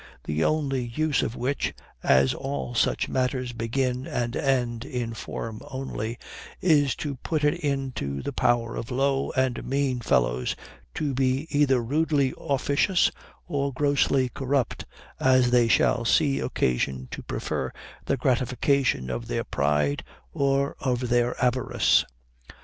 [0.23, 6.17] The only use of which, as all such matters begin and end in form only,
[6.59, 10.55] is to put it into the power of low and mean fellows
[10.95, 13.11] to be either rudely officious
[13.47, 14.85] or grossly corrupt,
[15.19, 17.71] as they shall see occasion to prefer
[18.05, 22.05] the gratification of their pride or of their avarice.